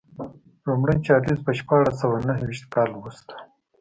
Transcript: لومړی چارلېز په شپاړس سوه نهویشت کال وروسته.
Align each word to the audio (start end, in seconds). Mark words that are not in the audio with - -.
لومړی 0.65 0.97
چارلېز 1.05 1.39
په 1.47 1.51
شپاړس 1.59 1.95
سوه 2.01 2.17
نهویشت 2.27 2.65
کال 2.73 2.89
وروسته. 2.93 3.35